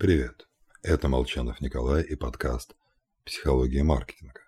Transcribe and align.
Привет, 0.00 0.48
это 0.82 1.08
Молчанов 1.08 1.60
Николай 1.60 2.02
и 2.02 2.14
подкаст 2.14 2.74
«Психология 3.26 3.82
маркетинга». 3.82 4.40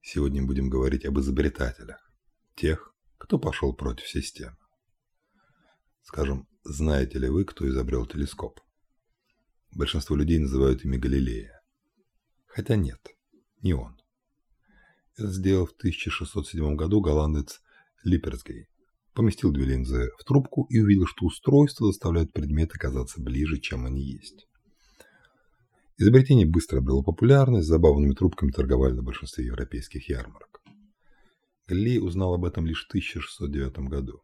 Сегодня 0.00 0.42
будем 0.42 0.70
говорить 0.70 1.04
об 1.04 1.18
изобретателях, 1.18 2.10
тех, 2.56 2.94
кто 3.18 3.38
пошел 3.38 3.74
против 3.74 4.08
системы. 4.08 4.56
Скажем, 6.00 6.48
знаете 6.64 7.18
ли 7.18 7.28
вы, 7.28 7.44
кто 7.44 7.68
изобрел 7.68 8.06
телескоп? 8.06 8.58
Большинство 9.70 10.16
людей 10.16 10.38
называют 10.38 10.82
ими 10.82 10.96
Галилея. 10.96 11.60
Хотя 12.46 12.76
нет, 12.76 13.06
не 13.60 13.74
он. 13.74 14.00
Это 15.18 15.28
сделал 15.28 15.66
в 15.66 15.72
1607 15.72 16.74
году 16.74 17.02
голландец 17.02 17.60
Липерсгей. 18.02 18.70
Поместил 19.18 19.50
две 19.50 19.64
линзы 19.64 20.12
в 20.16 20.22
трубку 20.22 20.68
и 20.70 20.78
увидел, 20.78 21.06
что 21.06 21.26
устройство 21.26 21.88
заставляет 21.88 22.32
предметы 22.32 22.78
казаться 22.78 23.20
ближе, 23.20 23.58
чем 23.58 23.84
они 23.84 24.00
есть. 24.00 24.46
Изобретение 25.96 26.46
быстро 26.46 26.78
обрело 26.78 27.02
популярность, 27.02 27.66
забавными 27.66 28.14
трубками 28.14 28.52
торговали 28.52 28.92
на 28.92 29.02
большинстве 29.02 29.46
европейских 29.46 30.08
ярмарок. 30.08 30.62
Галилей 31.66 31.98
узнал 31.98 32.34
об 32.34 32.44
этом 32.44 32.64
лишь 32.64 32.84
в 32.84 32.90
1609 32.90 33.88
году. 33.88 34.20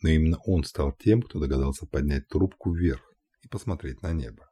Но 0.00 0.08
именно 0.08 0.38
он 0.46 0.64
стал 0.64 0.96
тем, 0.98 1.20
кто 1.20 1.38
догадался 1.38 1.86
поднять 1.86 2.26
трубку 2.26 2.72
вверх 2.72 3.02
и 3.42 3.48
посмотреть 3.48 4.00
на 4.00 4.14
небо. 4.14 4.48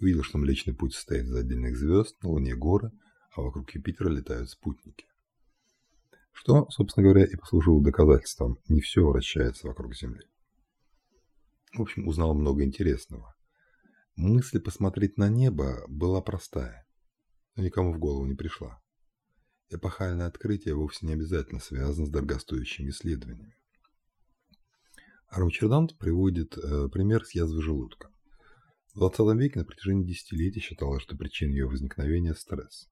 Увидел, 0.00 0.22
что 0.22 0.38
Млечный 0.38 0.72
Путь 0.72 0.94
состоит 0.94 1.24
из 1.24 1.34
отдельных 1.34 1.76
звезд, 1.76 2.14
на 2.22 2.28
Луне 2.28 2.54
горы, 2.54 2.92
а 3.34 3.40
вокруг 3.40 3.74
Юпитера 3.74 4.08
летают 4.08 4.50
спутники. 4.50 5.04
Что, 6.40 6.68
собственно 6.70 7.02
говоря, 7.02 7.24
и 7.24 7.34
послужило 7.34 7.82
доказательством, 7.82 8.60
не 8.68 8.80
все 8.80 9.04
вращается 9.04 9.66
вокруг 9.66 9.96
Земли. 9.96 10.24
В 11.74 11.82
общем, 11.82 12.06
узнал 12.06 12.32
много 12.32 12.62
интересного. 12.62 13.34
Мысль 14.14 14.60
посмотреть 14.60 15.18
на 15.18 15.28
небо 15.28 15.84
была 15.88 16.22
простая, 16.22 16.86
но 17.56 17.64
никому 17.64 17.92
в 17.92 17.98
голову 17.98 18.24
не 18.24 18.36
пришла. 18.36 18.80
Эпохальное 19.68 20.28
открытие 20.28 20.76
вовсе 20.76 21.06
не 21.06 21.14
обязательно 21.14 21.58
связано 21.58 22.06
с 22.06 22.10
дорогостоящими 22.10 22.90
исследованиями. 22.90 23.56
Армчердант 25.26 25.98
приводит 25.98 26.56
э, 26.56 26.88
пример 26.88 27.24
с 27.24 27.32
язвой 27.32 27.62
желудка. 27.62 28.10
В 28.94 29.00
20 29.00 29.36
веке 29.36 29.58
на 29.58 29.64
протяжении 29.64 30.06
десятилетий 30.06 30.60
считалось, 30.60 31.02
что 31.02 31.16
причиной 31.16 31.54
ее 31.54 31.66
возникновения– 31.66 32.34
стресс. 32.36 32.88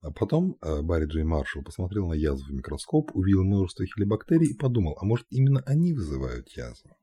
А 0.00 0.12
потом 0.12 0.56
э, 0.62 0.80
Барри 0.82 1.06
Джей 1.06 1.24
Маршалл 1.24 1.64
посмотрел 1.64 2.08
на 2.08 2.14
язву 2.14 2.46
в 2.46 2.54
микроскоп, 2.54 3.10
увидел 3.14 3.42
множество 3.42 3.84
хелибактерий 3.84 4.48
и 4.48 4.56
подумал, 4.56 4.96
а 5.00 5.04
может 5.04 5.26
именно 5.30 5.60
они 5.66 5.92
вызывают 5.92 6.48
язву? 6.50 6.96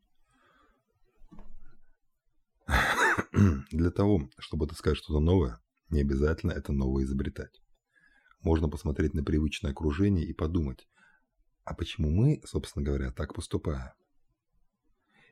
Для 3.71 3.91
того, 3.91 4.29
чтобы 4.39 4.65
отыскать 4.65 4.95
что-то 4.97 5.19
новое, 5.19 5.59
не 5.89 6.01
обязательно 6.01 6.53
это 6.53 6.71
новое 6.71 7.03
изобретать. 7.03 7.61
Можно 8.41 8.69
посмотреть 8.69 9.13
на 9.13 9.23
привычное 9.23 9.71
окружение 9.71 10.25
и 10.25 10.33
подумать, 10.33 10.87
а 11.65 11.73
почему 11.73 12.09
мы, 12.09 12.41
собственно 12.45 12.85
говоря, 12.85 13.11
так 13.11 13.33
поступаем? 13.33 13.91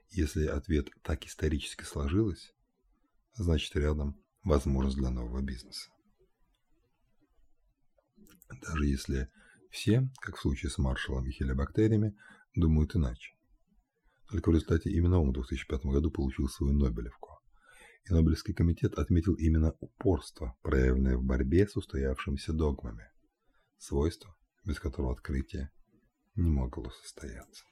Если 0.09 0.47
ответ 0.47 0.89
так 1.01 1.25
исторически 1.25 1.83
сложилось, 1.83 2.53
значит 3.33 3.75
рядом 3.75 4.21
возможность 4.43 4.97
для 4.97 5.11
нового 5.11 5.41
бизнеса. 5.41 5.89
Даже 8.61 8.85
если 8.85 9.29
все, 9.69 10.09
как 10.21 10.37
в 10.37 10.41
случае 10.41 10.69
с 10.69 10.77
маршалом 10.77 11.25
и 11.27 11.31
хелиобактериями, 11.31 12.15
думают 12.55 12.95
иначе. 12.95 13.33
Только 14.29 14.49
в 14.49 14.53
результате 14.53 14.89
именно 14.91 15.19
он 15.19 15.29
в 15.29 15.33
2005 15.33 15.85
году 15.85 16.11
получил 16.11 16.47
свою 16.47 16.73
Нобелевку 16.73 17.33
и 18.05 18.13
Нобелевский 18.13 18.53
комитет 18.53 18.95
отметил 18.95 19.33
именно 19.33 19.73
упорство, 19.79 20.57
проявленное 20.61 21.17
в 21.17 21.23
борьбе 21.23 21.67
с 21.67 21.75
устоявшимися 21.75 22.53
догмами, 22.53 23.09
свойство, 23.77 24.35
без 24.65 24.79
которого 24.79 25.13
открытие 25.13 25.71
не 26.35 26.49
могло 26.49 26.89
состояться. 26.89 27.63